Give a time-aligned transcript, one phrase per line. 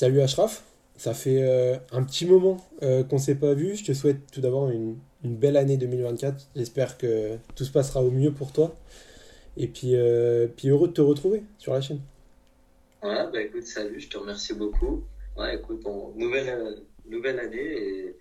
[0.00, 0.62] Salut Ashraf,
[0.96, 3.74] ça fait euh, un petit moment euh, qu'on ne s'est pas vu.
[3.74, 6.50] Je te souhaite tout d'abord une, une belle année 2024.
[6.54, 8.76] J'espère que tout se passera au mieux pour toi.
[9.56, 11.98] Et puis, euh, puis heureux de te retrouver sur la chaîne.
[13.02, 15.02] Ouais, bah écoute, salut, je te remercie beaucoup.
[15.36, 18.16] Ouais, écoute, on- nouvelle, nouvelle année et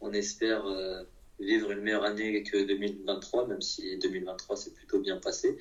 [0.00, 0.64] on espère
[1.40, 5.58] vivre une meilleure année que 2023, même si 2023 s'est plutôt bien passé.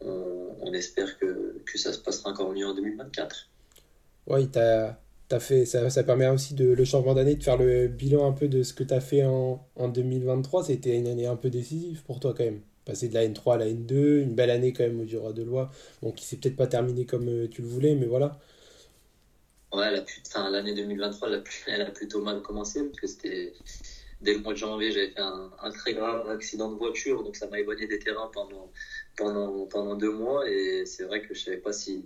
[0.00, 3.50] On, espère que, que ça se passera encore mieux en 2024.
[4.26, 5.01] Ouais, t'as,
[5.32, 8.32] t'as fait, ça, ça permet aussi de le changement d'année de faire le bilan un
[8.32, 10.64] peu de ce que tu as fait en, en 2023.
[10.64, 12.60] C'était une année un peu décisive pour toi quand même.
[12.84, 15.42] Passer de la N3 à la N2, une belle année quand même au Jura de
[15.42, 15.70] Loi.
[16.02, 18.38] Bon, qui s'est peut-être pas terminée comme euh, tu le voulais, mais voilà.
[19.72, 19.90] Ouais,
[20.50, 23.54] l'année 2023, elle a, elle a plutôt mal commencé parce que c'était
[24.20, 27.36] dès le mois de janvier, j'avais fait un, un très grave accident de voiture, donc
[27.36, 28.70] ça m'a éloigné des terrains pendant,
[29.16, 32.04] pendant, pendant deux mois et c'est vrai que je savais pas si,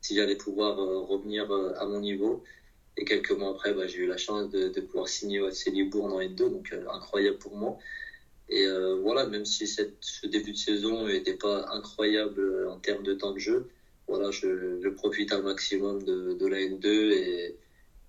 [0.00, 2.44] si j'allais pouvoir euh, revenir euh, à mon niveau.
[2.98, 6.12] Et quelques mois après, bah, j'ai eu la chance de, pouvoir signer au FC Libourne
[6.12, 7.78] en N2, donc euh, incroyable pour moi.
[8.48, 12.78] Et euh, voilà, même si cette, ce début de saison n'était pas incroyable euh, en
[12.78, 13.68] termes de temps de jeu,
[14.08, 17.56] voilà, je, je profite un maximum de, de la N2 et,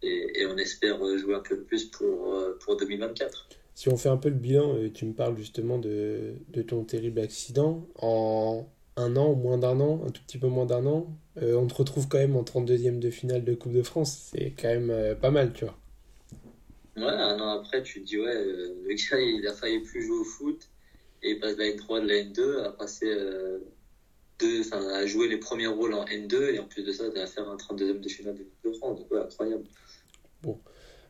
[0.01, 3.49] et, on espère jouer un peu plus pour, pour 2024.
[3.75, 7.19] Si on fait un peu le bilan, tu me parles justement de, de ton terrible
[7.19, 7.85] accident.
[7.95, 8.65] En
[8.95, 11.07] un an, moins d'un an, un tout petit peu moins d'un an,
[11.41, 14.31] euh, on te retrouve quand même en 32e de finale de Coupe de France.
[14.31, 15.77] C'est quand même euh, pas mal, tu vois.
[16.97, 20.01] Ouais, un an après, tu te dis, ouais, euh, le gars, il a failli plus
[20.01, 20.67] jouer au foot
[21.23, 23.13] et il passe de la N3 de la N2 à passer
[24.39, 27.27] deux, enfin, à jouer les premiers rôles en N2 et en plus de ça, à
[27.27, 28.99] faire un 32e de finale de Coupe de France.
[28.99, 29.63] Donc, ouais, incroyable.
[30.41, 30.57] Bon,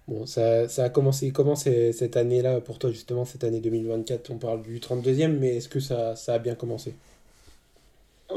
[0.08, 4.32] bon ça, ça a commencé comment cette année-là pour toi, justement, cette année 2024?
[4.32, 6.96] On parle du 32e, mais est-ce que ça, ça a bien commencé?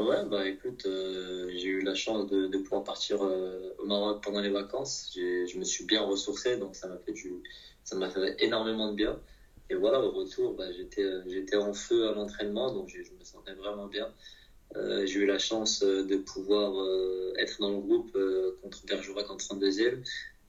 [0.03, 4.41] Ouais, bah écoute, euh, j'ai eu la chance de, pouvoir partir euh, au Maroc pendant
[4.41, 5.09] les vacances.
[5.15, 7.13] Je me suis bien ressourcé, donc ça m'a fait
[7.93, 9.17] m'a fait énormément de bien.
[9.69, 13.53] Et voilà, au retour, bah, j'étais, euh, en feu à l'entraînement, donc je me sentais
[13.53, 14.11] vraiment bien.
[15.05, 16.71] J'ai eu la chance de pouvoir
[17.37, 18.17] être dans le groupe
[18.61, 20.01] contre Bergerac en 32e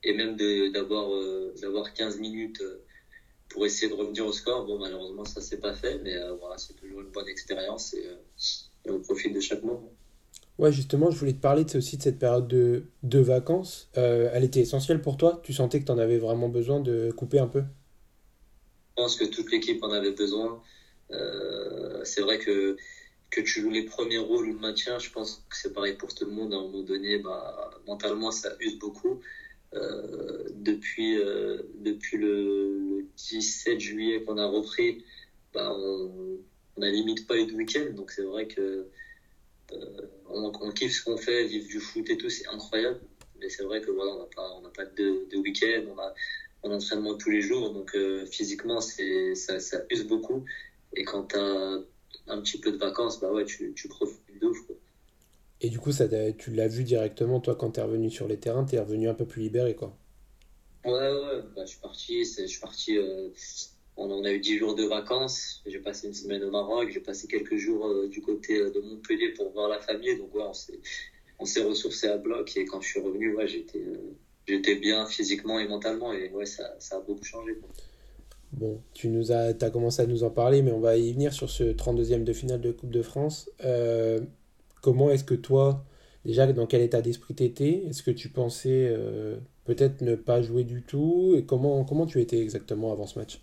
[0.03, 0.35] et même
[0.71, 2.61] d'avoir, euh, d'avoir 15 minutes
[3.49, 4.65] pour essayer de revenir au score.
[4.65, 7.95] Bon, malheureusement, ça s'est pas fait, mais voilà, c'est toujours une bonne expérience
[8.85, 9.91] et on profite de chaque moment.
[10.57, 13.89] Ouais, justement, je voulais te parler aussi de cette période de, de vacances.
[13.97, 15.41] Euh, elle était essentielle pour toi?
[15.43, 17.59] Tu sentais que tu en avais vraiment besoin de couper un peu?
[17.59, 20.61] Je pense que toute l'équipe en avait besoin.
[21.11, 22.77] Euh, c'est vrai que,
[23.31, 26.15] que tu joues les premiers rôles ou le maintien, je pense que c'est pareil pour
[26.15, 26.53] tout le monde.
[26.53, 29.19] À un moment donné, bah, mentalement, ça use beaucoup.
[29.73, 31.17] Euh, depuis,
[31.79, 35.03] depuis le, le 17 juillet qu'on a repris,
[35.53, 36.37] bah, on,
[36.77, 37.93] on a limite pas eu de week-end.
[37.95, 38.87] Donc c'est vrai que
[39.71, 42.99] euh, on, on kiffe ce qu'on fait, vivre du foot et tout, c'est incroyable.
[43.39, 45.99] Mais c'est vrai que voilà, on n'a pas, on n'a pas de, de week-end, on
[45.99, 46.13] a
[46.63, 50.45] un entraînement tous les jours, donc euh, physiquement, c'est, ça, ça use beaucoup.
[50.95, 51.79] Et quand tu as
[52.27, 54.65] un petit peu de vacances, bah ouais, tu, tu profites de ouf.
[54.65, 54.75] quoi.
[55.61, 58.63] Et du coup, ça, tu l'as vu directement, toi, quand t'es revenu sur les terrains,
[58.63, 59.97] t'es revenu un peu plus libéré, quoi.
[60.85, 63.29] Ouais, ouais, bah, je suis parti, je suis parti, euh,
[63.97, 67.27] on a eu 10 jours de vacances, j'ai passé une semaine au Maroc, j'ai passé
[67.27, 70.43] quelques jours euh, du côté euh, de Montpellier pour voir la famille, donc ouais,
[71.39, 75.59] on s'est, ressourcé à bloc et quand je suis revenu, ouais, j'étais, euh, bien physiquement
[75.59, 77.53] et mentalement et ouais, ça, a beaucoup changé.
[78.51, 81.33] Bon, tu nous as, t'as commencé à nous en parler, mais on va y venir
[81.33, 83.49] sur ce 32e de finale de Coupe de France.
[84.81, 85.83] Comment est-ce que toi,
[86.25, 87.83] déjà, dans quel état d'esprit t'étais?
[87.89, 88.95] Est-ce que tu pensais
[89.65, 91.33] peut-être ne pas jouer du tout?
[91.35, 93.41] Et comment, comment tu étais exactement avant ce match?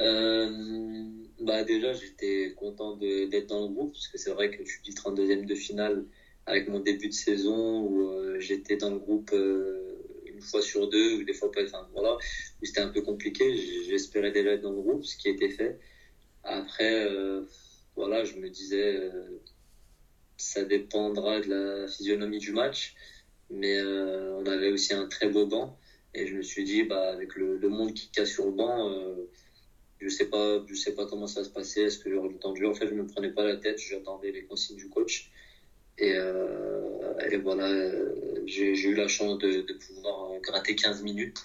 [0.00, 4.80] Euh, bah déjà, j'étais content d'être dans le groupe, parce que c'est vrai que tu
[4.82, 6.04] dis 32e de finale
[6.46, 10.88] avec mon début de saison où euh, j'étais dans le groupe euh, une fois sur
[10.88, 13.56] deux, ou des fois pas, enfin voilà, où c'était un peu compliqué.
[13.88, 15.78] J'espérais déjà être dans le groupe, ce qui été fait.
[16.44, 17.42] Après, euh,
[17.96, 19.10] voilà, je me disais,
[20.36, 22.94] ça dépendra de la physionomie du match,
[23.50, 25.78] mais on avait aussi un très beau banc,
[26.14, 29.16] et je me suis dit, bah avec le, le monde qui casse sur le banc.
[30.00, 32.52] Je sais pas, je sais pas comment ça se passait, est-ce que j'aurais du temps
[32.52, 32.64] de.
[32.64, 35.30] En fait, je me prenais pas la tête, j'attendais les consignes du coach.
[35.98, 37.68] Et, euh, et voilà,
[38.46, 41.40] j'ai eu la chance de, de pouvoir euh, gratter 15 minutes.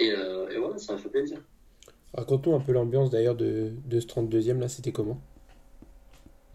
[0.00, 1.40] Et, euh, et voilà, ça m'a fait plaisir.
[2.14, 5.20] Raconte-nous un peu l'ambiance d'ailleurs de, de ce 32e là, c'était comment?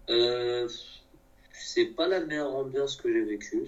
[0.10, 0.68] Euh,
[1.54, 3.64] c'est pas la meilleure ambiance que j'ai vécue.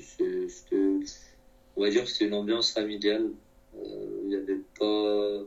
[1.78, 3.30] On va dire, que c'est une ambiance familiale.
[3.74, 5.46] Il y avait pas,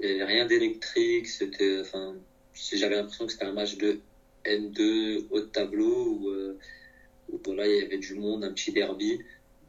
[0.00, 1.28] il y avait rien d'électrique.
[1.28, 2.16] C'était, enfin,
[2.54, 4.00] j'avais l'impression que c'était un match de
[4.44, 6.58] N2 haut tableau où, euh,
[7.30, 9.20] où voilà, il y avait du monde, un petit derby.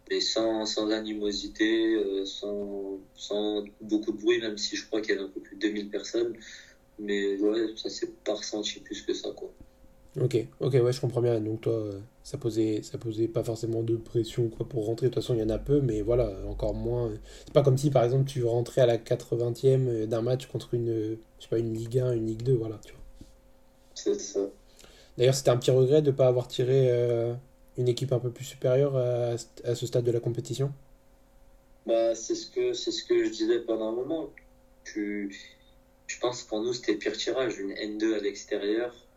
[0.09, 5.15] mais sans, sans animosité, euh, sans, sans beaucoup de bruit, même si je crois qu'il
[5.15, 6.37] y avait un peu plus de 2000 personnes.
[6.99, 9.53] Mais ouais, ça s'est pas ressenti plus que ça, quoi.
[10.17, 11.39] Ok, ok, ouais, je comprends bien.
[11.39, 11.91] Donc toi,
[12.23, 15.07] ça posait, ça posait pas forcément de pression quoi pour rentrer.
[15.07, 17.11] De toute façon, il y en a peu, mais voilà, encore moins.
[17.45, 21.17] C'est pas comme si, par exemple, tu rentrais à la 80e d'un match contre une,
[21.37, 23.01] je sais pas, une Ligue 1, une Ligue 2, voilà, tu vois.
[23.93, 24.41] C'est ça.
[25.17, 27.33] D'ailleurs, c'était un petit regret de ne pas avoir tiré euh,
[27.77, 30.71] une équipe un peu plus supérieure à, à ce stade de la compétition.
[31.85, 34.29] Bah, c'est ce que c'est ce que je disais pendant un moment.
[34.83, 35.35] Tu,
[36.07, 39.08] je pense pour nous c'était le pire tirage, une N2 à l'extérieur euh,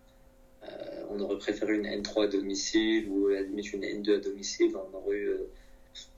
[1.12, 4.72] on aurait préféré une N3 à domicile ou à une N2 à domicile.
[4.74, 5.48] On aurait euh,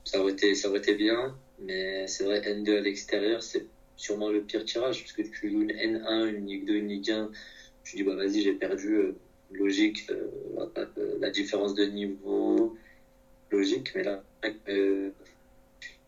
[0.03, 3.65] ça, aurait été, ça aurait été bien, mais c'est vrai, N2 à l'extérieur, c'est
[3.97, 7.11] sûrement le pire tirage parce que tu joues une N1, une Ligue 2, une Ligue
[7.11, 7.31] 1.
[7.83, 8.95] Tu dis, bah vas-y, j'ai perdu.
[8.95, 9.15] Euh,
[9.51, 10.09] logique,
[11.19, 12.75] la différence de niveau,
[13.51, 14.23] logique, mais là,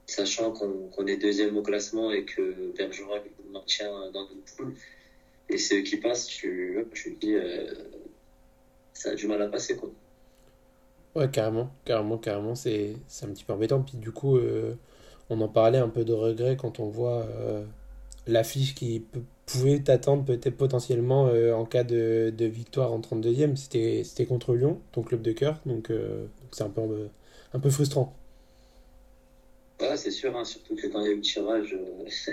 [0.08, 4.74] sachant qu'on est deuxième au classement et que Bergerac maintient dans une poule,
[5.50, 7.36] et ceux qui passent, tu, tu dis,
[8.98, 9.90] ça a du mal à passer, quoi.
[11.16, 13.82] Ouais, carrément, carrément, carrément, c'est un petit peu embêtant.
[13.82, 14.74] Puis du coup, euh,
[15.30, 17.64] on en parlait un peu de regret quand on voit euh,
[18.28, 19.04] l'affiche qui
[19.46, 23.56] pouvait t'attendre peut-être potentiellement euh, en cas de, de, victoire en 32e.
[23.56, 25.92] C'était contre Lyon, ton club de cœur, donc
[26.52, 27.08] c'est un peu,
[27.54, 28.16] un peu frustrant.
[29.80, 31.78] Ouais, c'est sûr, hein, surtout que quand il y a eu le tirage,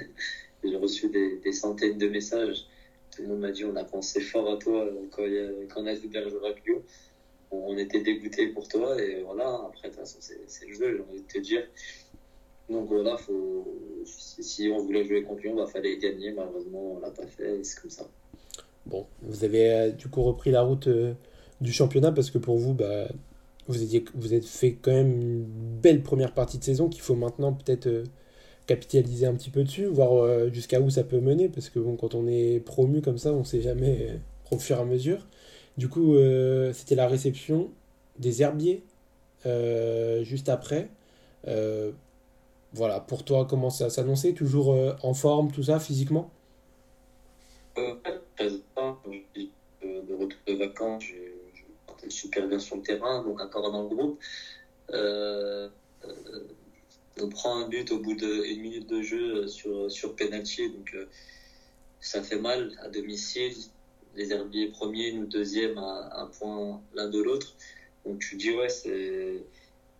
[0.64, 2.66] j'ai reçu des, des, centaines de messages
[3.14, 5.22] tout le monde m'a dit on a pensé fort à toi quand,
[5.68, 6.62] quand on a vu Bergerac
[7.50, 11.02] On était dégoûté pour toi et voilà, après, de toute façon, c'est le jeu, j'ai
[11.02, 11.62] envie de te dire.
[12.68, 13.66] Donc voilà, faut,
[14.06, 16.32] si on voulait jouer contre Lyon, il bah, fallait gagner.
[16.32, 18.08] Malheureusement, on l'a pas fait c'est comme ça.
[18.86, 21.14] Bon, vous avez euh, du coup repris la route euh,
[21.60, 23.08] du championnat parce que pour vous, bah,
[23.68, 27.14] vous, étiez, vous êtes fait quand même une belle première partie de saison qu'il faut
[27.14, 28.04] maintenant peut-être euh,
[28.66, 31.96] capitaliser un petit peu dessus, voir euh, jusqu'à où ça peut mener, parce que bon,
[31.96, 34.16] quand on est promu comme ça, on sait jamais euh,
[34.50, 35.26] au fur et à mesure.
[35.76, 37.70] Du coup, euh, c'était la réception
[38.18, 38.82] des herbiers
[40.22, 40.88] juste après.
[42.72, 44.32] voilà, pour toi, comment ça s'annonçait?
[44.32, 46.30] Toujours en forme, tout ça, physiquement?
[47.76, 47.82] De
[50.14, 51.14] retour de vacances, je
[52.08, 54.18] super bien sur le terrain, donc encore dans le groupe.
[57.18, 60.70] Euh, on prend un but au bout d'une minute de jeu euh, sur, sur penalty,
[60.70, 61.06] donc euh,
[62.00, 63.54] ça fait mal à domicile.
[64.16, 67.56] Les Herbiers premiers, nous deuxième à un point l'un de l'autre.
[68.04, 69.42] Donc tu dis ouais, c'est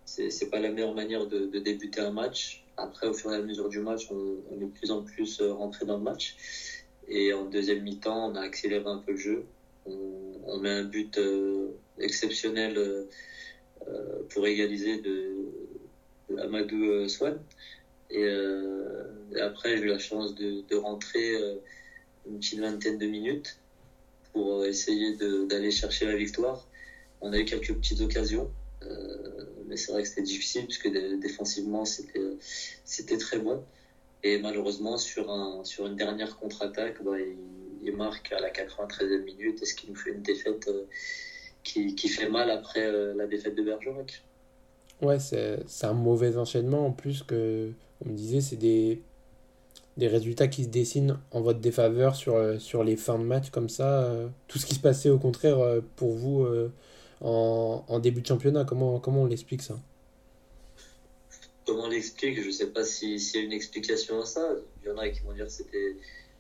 [0.07, 2.65] c'est pas la meilleure manière de, débuter un match.
[2.77, 5.53] Après, au fur et à mesure du match, on, est de plus en plus euh,
[5.53, 6.37] rentré dans le match.
[7.09, 9.45] Et en deuxième mi-temps, on a accéléré un peu le jeu.
[9.87, 11.19] On, met un but
[11.99, 13.07] exceptionnel
[13.89, 15.35] euh, pour égaliser de,
[16.38, 17.38] Amadou euh, Swan.
[18.12, 19.05] Euh,
[19.35, 21.56] et, après, j'ai eu la chance de, de rentrer euh,
[22.26, 23.59] une petite vingtaine de minutes
[24.32, 25.17] pour essayer
[25.47, 26.67] d'aller chercher la victoire.
[27.21, 28.50] On a eu quelques petites occasions,
[29.67, 30.91] mais c'est vrai que c'était difficile puisque
[31.21, 33.62] défensivement c'était très bon.
[34.25, 37.12] Et malheureusement, sur, un, sur une dernière contre-attaque, bah,
[37.82, 40.69] il, marque à la 93e minute, ce qui nous fait une défaite
[41.62, 44.25] qui, qui, fait mal après la défaite de Bergerac.
[45.05, 47.70] Ouais, c'est un mauvais enchaînement en plus que,
[48.05, 49.03] on me disait, c'est des,
[49.99, 53.51] des résultats qui se dessinent en votre défaveur sur, euh, sur les fins de match
[53.51, 54.05] comme ça.
[54.05, 56.46] Euh, tout ce qui se passait au contraire euh, pour vous
[57.20, 59.79] en, en début de championnat, comment, comment on l'explique ça?
[61.67, 62.41] Comment on l'explique?
[62.41, 64.55] Je ne sais pas s'il y a une explication à ça.
[64.82, 65.53] Il y en a qui vont dire que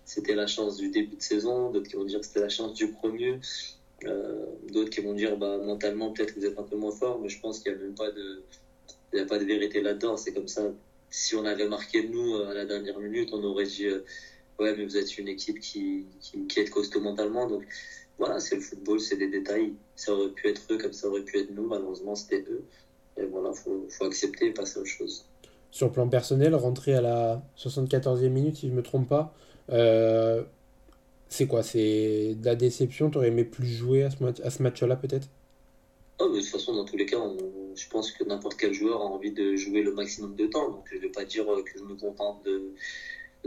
[0.04, 2.74] c'était la chance du début de saison, d'autres qui vont dire que c'était la chance
[2.74, 3.38] du premier.
[4.06, 7.28] Euh, d'autres qui vont dire bah, mentalement peut-être vous êtes un peu moins fort, mais
[7.28, 8.42] je pense qu'il n'y a même pas de,
[9.12, 10.16] il y a pas de vérité là-dedans.
[10.16, 10.62] C'est comme ça.
[11.10, 14.04] Si on avait marqué nous euh, à la dernière minute, on aurait dit euh,
[14.58, 17.48] ouais mais vous êtes une équipe qui, qui, est costaud mentalement.
[17.48, 17.64] Donc
[18.18, 19.74] voilà, c'est le football, c'est des détails.
[19.96, 21.66] Ça aurait pu être eux comme ça aurait pu être nous.
[21.66, 22.64] Malheureusement c'était eux.
[23.16, 25.24] Et voilà, faut, faut accepter et passer à autre chose.
[25.70, 29.34] Sur le plan personnel, rentrer à la 74e minute, si je me trompe pas.
[31.34, 35.28] C'est quoi C'est de la déception T'aurais aimé plus jouer à ce, match-là peut-être?
[36.20, 37.18] Oh, de toute façon, dans tous les cas,
[37.74, 40.70] je pense que n'importe quel joueur a envie de jouer le maximum de temps.
[40.70, 42.70] Donc je ne vais pas dire que je me contente de,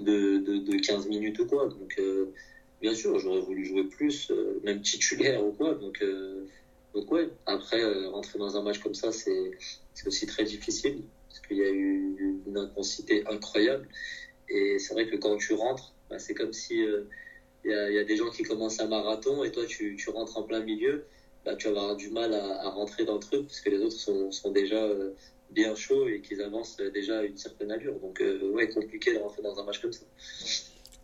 [0.01, 1.69] de, de, 15 minutes ou quoi.
[1.69, 2.33] Donc euh,
[2.81, 5.73] bien sûr, j'aurais voulu jouer plus, euh, même titulaire ou quoi.
[5.75, 6.45] Donc, euh,
[6.93, 9.51] donc ouais, après, rentrer dans un match comme ça, c'est
[10.05, 11.03] aussi très difficile.
[11.29, 13.87] Parce qu'il y a eu une intensité incroyable.
[14.49, 16.83] Et c'est vrai que quand tu rentres, bah, c'est comme si
[17.65, 20.43] il y a, des gens qui commencent un marathon et toi tu, tu rentres en
[20.43, 21.05] plein milieu,
[21.45, 23.81] bah, tu vas avoir du mal à, à, rentrer dans le truc parce que les
[23.81, 25.11] autres sont, sont déjà euh,
[25.51, 27.99] bien chaud et qu'ils avancent déjà à une certaine allure.
[27.99, 28.21] Donc,
[28.53, 30.05] ouais, compliqué de rentrer dans un match comme ça.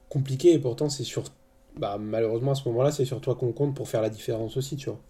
[0.09, 1.23] Compliqué, et pourtant, c'est sur.
[1.75, 4.75] Bah, malheureusement, à ce moment-là, c'est sur toi qu'on compte pour faire la différence aussi,
[4.75, 5.01] tu vois.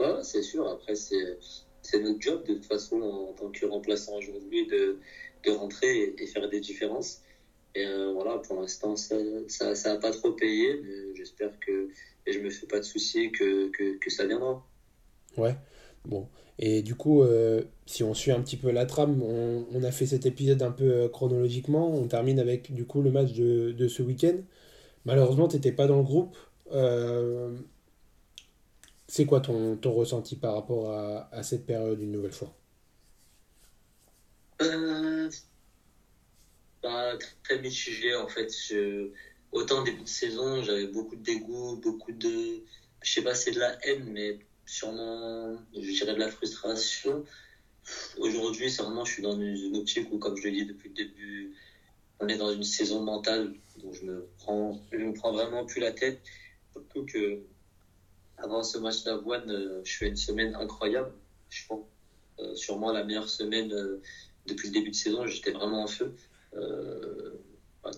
[0.00, 0.68] Ouais, c'est sûr.
[0.68, 4.98] Après, c'est notre job, de toute façon, en, tant que remplaçant aujourd'hui, de,
[5.46, 7.22] de rentrer et, faire des différences.
[7.78, 11.90] Et voilà, pour l'instant, ça n'a ça, pas trop payé, mais j'espère que
[12.28, 13.70] et je me fais pas de soucis que,
[14.08, 14.62] ça viendra.
[15.36, 15.56] Ouais,
[16.04, 16.28] bon.
[16.58, 20.06] Et du coup, euh, si on suit un petit peu la trame, on, a fait
[20.06, 21.88] cet épisode un peu euh, chronologiquement.
[21.88, 24.36] On termine avec du coup le match de, ce week-end.
[25.04, 26.36] Malheureusement, tu n'étais pas dans le groupe.
[26.72, 27.56] Euh,
[29.06, 32.54] c'est quoi ton, ressenti par rapport à, cette période une nouvelle fois
[36.82, 37.07] bah,
[37.44, 38.52] Très mitigé en fait.
[38.68, 39.10] Je
[39.52, 42.62] autant début de saison, j'avais beaucoup de dégoût, beaucoup de,
[43.02, 47.24] je sais pas, c'est de la haine, mais sûrement, je dirais de la frustration.
[48.18, 50.94] Aujourd'hui, c'est vraiment, je suis dans une optique où, comme je le dis depuis le
[50.94, 51.54] début,
[52.20, 55.80] on est dans une saison mentale, donc je me prends, je me prends vraiment plus
[55.80, 56.20] la tête.
[56.72, 57.40] Surtout que,
[58.36, 61.12] avant ce match d'Avoine, euh, je fais une semaine incroyable.
[61.48, 61.86] Je pense,
[62.40, 64.00] euh, sûrement la meilleure semaine euh,
[64.46, 65.26] depuis le début de saison.
[65.26, 66.14] J'étais vraiment en feu.
[66.54, 67.32] Euh,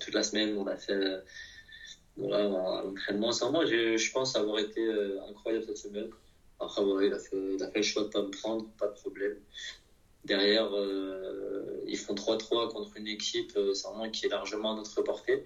[0.00, 1.20] toute la semaine, on a fait euh,
[2.16, 2.44] voilà,
[2.82, 3.30] l'entraînement.
[3.50, 6.10] Moi, je pense avoir été euh, incroyable cette semaine.
[6.58, 9.36] Après, voilà, il, a fait, le choix de ne pas me prendre, pas de problème.
[10.24, 10.70] Derrière,
[11.86, 13.58] ils font 3-3 contre une équipe
[14.12, 15.44] qui est largement à notre portée.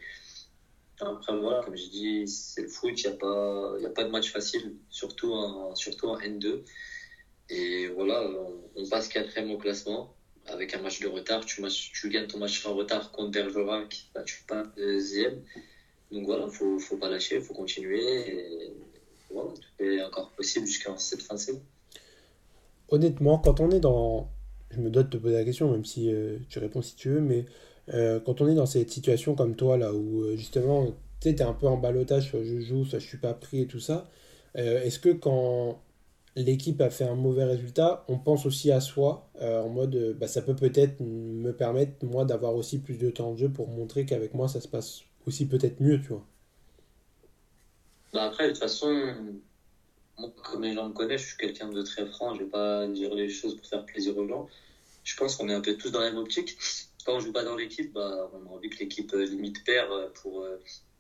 [0.99, 4.11] Après, voilà, comme j'ai dit, c'est le foot, il n'y a, pas, a pas de
[4.11, 6.65] match facile, surtout en, surtout en N2.
[7.51, 8.29] Et voilà,
[8.75, 11.63] on passe quatrième au classement avec un match de retard, tu,
[12.11, 15.41] gagnes ton match en retard contre Bergerac, bah, tu pas deuxième.
[16.13, 18.73] Donc voilà, il faut, faut pas lâcher, il faut continuer.
[19.31, 21.63] Voilà, tout est encore possible jusqu'à cette fin de saison.
[22.89, 24.31] Honnêtement, quand on est dans.
[24.71, 27.09] Je me dois de te poser la question, même si euh, tu réponds si tu
[27.09, 27.47] veux, mais
[27.93, 31.43] euh, quand on est dans cette situation comme toi, là, où euh, justement, tu es
[31.43, 34.09] un peu en balotage, soit je joue, soit je suis pas pris et tout ça,
[34.57, 35.81] est-ce que quand
[36.37, 40.15] l'équipe a fait un mauvais résultat, on pense aussi à soi, euh, en mode euh,
[40.15, 43.69] bah, ça peut peut-être me permettre, moi, d'avoir aussi plus de temps de jeu pour
[43.69, 46.27] montrer qu'avec moi, ça se passe aussi peut-être mieux, tu vois.
[48.13, 49.15] Bah après, de toute façon,
[50.17, 53.15] comme les gens me connaissent, je suis quelqu'un de très franc, je vais pas dire
[53.15, 54.49] les choses pour faire plaisir aux gens.
[55.03, 56.57] Je pense qu'on est un peu tous dans la même optique.
[57.05, 59.91] Quand on joue pas dans l'équipe, bah, on a envie que l'équipe euh, limite perd
[60.15, 60.47] pour,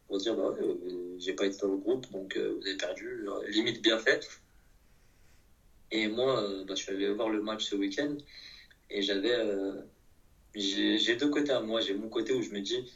[0.08, 0.76] pour dire bah ouais,
[1.18, 3.26] j'ai pas été dans le groupe, donc vous avez perdu.
[3.48, 4.28] Limite bien fait.
[5.90, 8.16] Et moi, euh, bah, je suis allé voir le match ce week-end
[8.90, 9.32] et j'avais.
[9.32, 9.80] Euh,
[10.54, 11.80] j'ai deux côtés à moi.
[11.80, 12.92] J'ai mon côté où je me dis,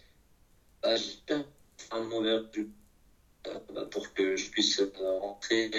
[0.83, 1.35] bah, j'ai
[1.91, 2.65] un mauvais euh,
[3.73, 4.81] bah, pour que je puisse
[5.21, 5.71] rentrer,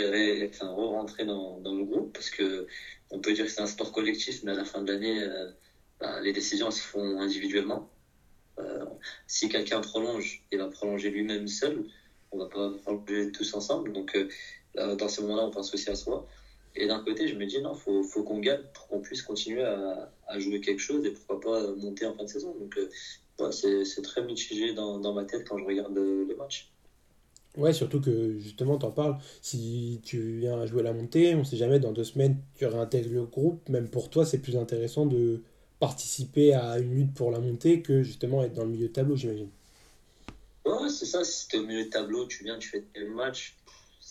[0.50, 2.68] enfin, re-rentrer dans, dans, le groupe parce que
[3.10, 5.26] on peut dire que c'est un sport collectif, mais à la fin de l'année,
[6.00, 7.90] bah, les décisions se font individuellement.
[9.28, 11.86] si quelqu'un prolonge, il va prolonger lui-même seul.
[12.32, 13.94] On va pas prolonger tous ensemble.
[13.94, 14.18] Donc,
[14.76, 16.28] dans ce moment-là, on pense aussi à soi.
[16.76, 19.64] Et d'un côté, je me dis, non, faut, faut qu'on gagne pour qu'on puisse continuer
[19.64, 22.56] à, à, jouer quelque chose et pourquoi pas monter en fin de saison.
[22.60, 22.90] Donc, euh,
[23.52, 26.72] c'est très mitigé dans, dans, ma tête quand je regarde le, match.
[27.58, 29.18] Ouais, surtout que justement, t'en parles.
[29.42, 33.12] Si tu viens à jouer la montée, on sait jamais, dans deux semaines, tu réintègres
[33.12, 33.68] le groupe.
[33.70, 35.42] Même pour toi, c'est plus intéressant de
[35.80, 39.16] participer à une lutte pour la montée que justement être dans le milieu de tableau,
[39.16, 39.50] j'imagine.
[40.66, 41.24] Ouais, c'est ça.
[41.24, 43.56] Si t'es au milieu de tableau, tu viens, tu fais le match.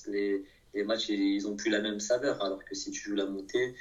[0.07, 0.43] Les
[0.75, 2.43] les matchs, ils ont plus la même saveur.
[2.43, 3.75] Alors que si tu joues la montée,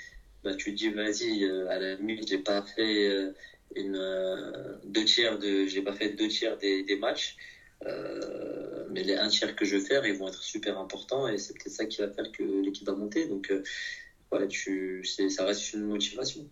[0.43, 3.33] bah, tu te dis, vas-y, euh, à la limite, j'ai pas fait euh,
[3.75, 7.37] une, euh, deux tiers de, j'ai pas fait deux tiers des, des matchs.
[8.91, 11.53] mais les un tiers que je vais faire, ils vont être super importants et c'est
[11.53, 13.27] peut-être ça qui va faire que l'équipe va monter.
[13.27, 13.51] Donc,
[14.31, 16.47] voilà, tu, ça reste une motivation.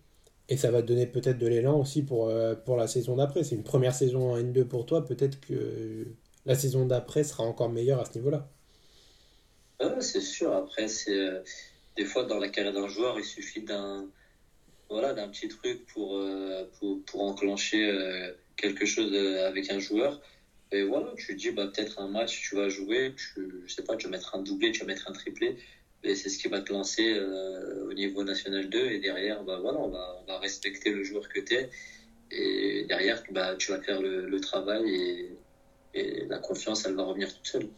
[0.48, 2.32] Et ça va te donner peut-être de l'élan aussi pour,
[2.64, 3.42] pour la saison d'après.
[3.42, 5.04] C'est une première saison en N2 pour toi.
[5.04, 6.06] Peut-être que
[6.44, 8.48] la saison d'après sera encore meilleure à ce niveau-là
[10.00, 10.54] c'est sûr.
[10.54, 11.40] Après, c'est euh,
[11.96, 14.08] des fois dans la carrière d'un joueur, il suffit d'un
[14.88, 20.20] voilà, d'un petit truc pour, euh, pour, pour, enclencher euh, quelque chose avec un joueur.
[20.72, 23.96] Et voilà, tu dis, bah, peut-être un match, tu vas jouer, tu, je sais pas,
[23.96, 25.56] tu vas mettre un doublé, tu vas mettre un triplé.
[26.04, 28.90] Et c'est ce qui va te lancer au niveau national 2.
[28.90, 31.70] Et derrière, bah, voilà, on va, on va respecter le joueur que tu es.
[32.30, 35.36] Et derrière, bah, tu vas faire le, le travail et,
[35.94, 37.68] et la confiance, elle va revenir toute seule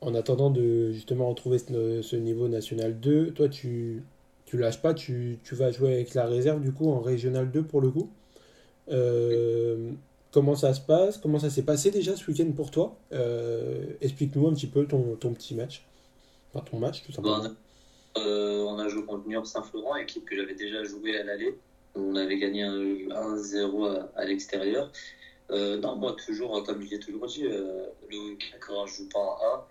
[0.00, 4.04] en attendant de justement retrouver ce, niveau national 2, toi tu,
[4.46, 7.62] tu lâches pas, tu, tu, vas jouer avec la réserve du coup en régional 2
[7.62, 8.10] pour le coup.
[8.90, 9.90] Euh,
[10.30, 11.18] comment ça se passe?
[11.18, 12.96] Comment ça s'est passé déjà ce week-end pour toi?
[13.12, 15.84] Euh, Explique-nous un petit peu ton, ton, petit match.
[16.52, 17.44] Enfin ton match tout simplement.
[18.16, 21.58] Euh, on a joué contre New York Saint-Florent, équipe que j'avais déjà joué à l'aller.
[21.94, 24.90] On avait gagné 1-0 à, l'extérieur.
[25.50, 29.68] non, moi, toujours, comme je l'ai toujours dit, le quand je joue pas en A,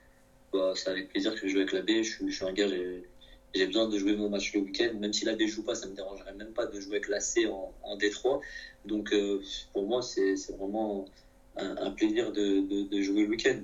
[0.54, 2.04] bah, c'est avec plaisir que je joue avec la B.
[2.04, 4.94] Je, suis un gars, j'ai besoin de jouer mon match le week-end.
[5.00, 7.20] Même si la B joue pas, ça me dérangerait même pas de jouer avec la
[7.20, 8.42] C en, en D3.
[8.86, 9.14] Donc,
[9.74, 11.06] pour moi, c'est vraiment
[11.60, 13.60] un, plaisir de, de, jouer le week-end.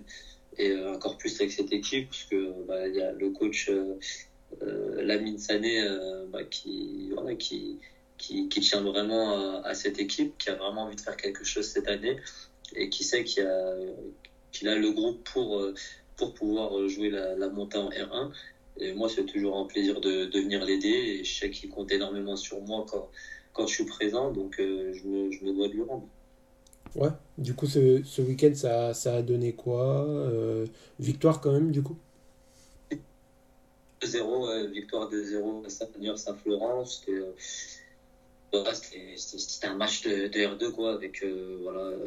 [0.57, 2.35] Et euh, encore plus avec cette équipe, puisque
[2.67, 3.97] bah, il y a le coach euh,
[4.61, 7.79] euh Lamine Sané euh, bah, qui, qui,
[8.17, 11.65] qui, qui, tient vraiment à, cette équipe, qui a vraiment envie de faire quelque chose
[11.65, 12.17] cette année
[12.75, 13.75] et qui sait qu'il a,
[14.51, 15.59] qu'il a le groupe pour,
[16.17, 18.31] pour pouvoir jouer la, la montée en R1.
[18.77, 21.91] Et moi, c'est toujours un plaisir de, de venir l'aider et je sais qu'il compte
[21.91, 23.09] énormément sur moi quand,
[23.53, 26.07] quand je suis présent, donc je, me, je me dois de lui rendre.
[26.95, 30.67] Ouais, du coup, ce, ce week-end, ça, ça a donné quoi euh,
[30.99, 31.97] Victoire quand même, du coup?
[34.01, 36.83] 2-0, victoire 2-0 à Saint-Florent.
[37.09, 37.31] Euh,
[39.15, 41.23] c'était un match de, de, R2, quoi, avec.
[41.23, 41.97] Euh, voilà,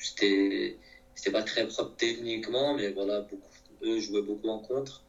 [0.00, 0.76] c'était
[1.28, 3.50] pas très propre techniquement, mais voilà, beaucoup,
[3.82, 5.02] eux jouaient beaucoup en contre.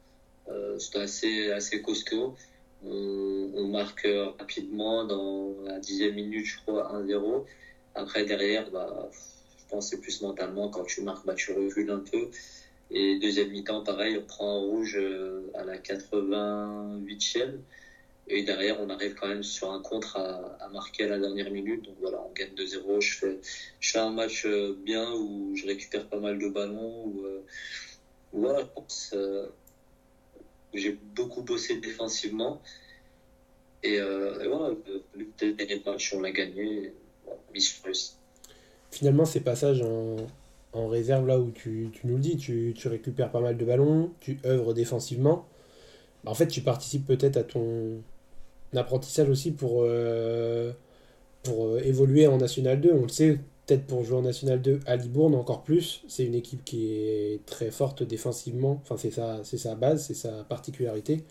[0.78, 2.36] c'était assez, assez costaud.
[2.84, 4.06] On, marque
[4.38, 7.46] rapidement dans la dixième minute, je crois, 1-0.
[7.94, 10.68] Après, derrière, bah, je pense que c'est plus mentalement.
[10.68, 12.28] Quand tu marques, bah, tu recules un peu.
[12.90, 17.58] Et deuxième mi-temps, pareil, on prend un rouge euh, à la 88e.
[18.28, 21.50] Et derrière, on arrive quand même sur un contre à, à marquer à la dernière
[21.50, 21.84] minute.
[21.84, 23.00] Donc voilà, on gagne 2-0.
[23.00, 23.40] Je fais,
[23.80, 27.06] je fais un match euh, bien où je récupère pas mal de ballons.
[27.06, 27.44] Où, euh,
[28.32, 29.14] voilà, je pense
[30.74, 32.62] j'ai beaucoup bossé défensivement.
[33.82, 34.74] Et, et voilà,
[35.14, 36.94] le dernier match, on l'a gagné.
[38.90, 40.16] Finalement, ces passages en,
[40.72, 43.64] en réserve, là où tu, tu, nous le dis, tu, tu, récupères pas mal de
[43.64, 45.46] ballons, tu œuvres défensivement.
[46.24, 48.02] Bah, en fait, tu participes peut-être à ton
[48.74, 50.72] apprentissage aussi pour, euh,
[51.48, 52.92] euh, évoluer en National 2.
[52.92, 56.02] On le sait, peut-être pour jouer en National 2 à Libourne encore plus.
[56.08, 58.80] C'est une équipe qui est très forte défensivement.
[58.82, 61.24] Enfin, c'est sa, base, c'est sa particularité.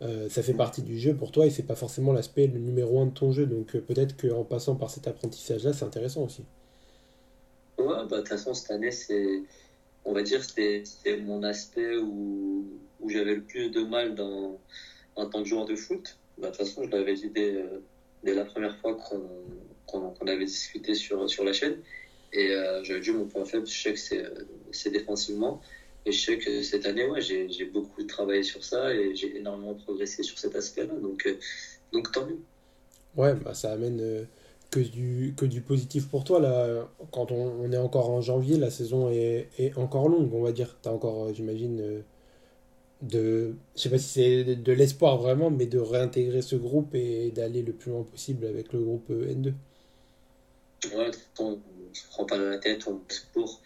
[0.00, 3.06] Euh, ça fait partie du jeu pour toi et c'est pas forcément l'aspect numéro un
[3.06, 3.46] de ton jeu.
[3.46, 6.44] Donc peut-être qu'en passant par cet apprentissage-là, c'est intéressant aussi.
[7.78, 9.42] Ouais, bah, de toute façon, cette année, c'est,
[10.04, 10.82] on va dire, c'était
[11.20, 12.64] mon aspect où,
[13.00, 14.60] où j'avais le plus de mal dans,
[15.16, 16.18] en tant que joueur de foot.
[16.38, 17.80] Bah, de toute façon, je l'avais dit dès, euh,
[18.24, 18.96] dès, la première fois
[19.86, 21.76] qu'on avait discuté sur, sur la chaîne.
[22.32, 23.98] Et j'avais dit mon point faible, je sais que
[24.70, 25.62] c'est défensivement.
[26.08, 29.74] Et je sais que cette année, ouais, j'ai beaucoup travaillé sur ça et j'ai énormément
[29.74, 30.94] progressé sur cet aspect-là.
[30.94, 31.36] Donc, euh,
[31.92, 32.38] donc tant mieux.
[33.14, 34.24] Ouais, bah, ça amène euh,
[34.70, 36.40] que, du, que du positif pour toi.
[36.40, 40.42] Là, quand on, on, est encore en janvier, la saison est, est encore longue, on
[40.42, 40.78] va dire.
[40.82, 42.02] Tu as encore, euh, j'imagine,
[43.02, 43.54] de.
[43.76, 47.62] Je sais pas si c'est de, l'espoir vraiment, mais de réintégrer ce groupe et d'aller
[47.62, 49.52] le plus loin possible avec le groupe N2.
[50.96, 51.56] Ouais, on ne
[52.10, 53.00] prend pas la tête, on
[53.32, 53.60] pour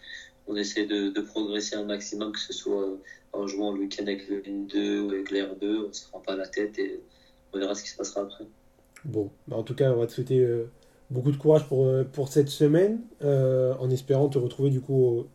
[0.47, 2.97] on essaie de, progresser un maximum, que ce soit
[3.31, 6.35] en jouant le week-end avec le N2 ou avec l'R2, on ne se prend pas
[6.35, 6.99] la tête et
[7.53, 8.45] on verra ce qui se passera après.
[9.05, 10.69] Bon, bah, en tout cas, on va te souhaiter euh,
[11.09, 15.25] beaucoup de courage pour, euh, pour cette semaine, euh, en espérant te retrouver du coup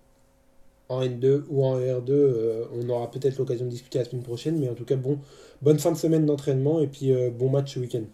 [0.88, 2.66] en N2 ou en R2.
[2.72, 5.18] on aura peut-être l'occasion de discuter la semaine prochaine, mais en tout cas, bon,
[5.62, 8.04] bonne fin de semaine d'entraînement et puis bon match ce week-end.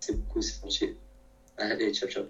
[0.00, 0.96] C'est beaucoup, c'est gentil.
[1.58, 2.24] Allez, ciao, ciao.